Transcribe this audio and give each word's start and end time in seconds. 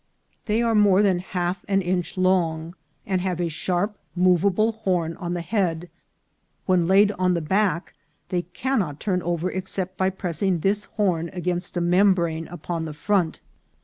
They 0.47 0.63
are 0.63 0.73
more 0.73 1.03
than 1.03 1.19
half 1.19 1.63
an 1.67 1.83
inch 1.83 2.17
long, 2.17 2.73
and 3.05 3.21
have 3.21 3.39
a 3.39 3.49
sharp 3.49 3.95
movable 4.15 4.71
horn 4.71 5.15
on 5.17 5.35
the 5.35 5.41
head; 5.43 5.91
when 6.65 6.87
laid 6.87 7.11
on 7.19 7.35
the 7.35 7.39
back 7.39 7.93
they 8.29 8.41
cannot 8.41 8.99
turn 8.99 9.21
over 9.21 9.51
ex 9.51 9.69
cept 9.73 9.97
by 9.97 10.09
pressing 10.09 10.61
this 10.61 10.85
horn 10.85 11.29
against 11.33 11.77
a 11.77 11.81
membrane 11.81 12.47
upon 12.47 12.85
the 12.85 12.95
front. 12.95 13.41